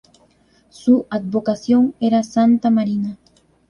Su 0.71 1.05
advocación 1.11 1.93
era 1.99 2.23
Santa 2.23 2.71
Marina. 2.71 3.19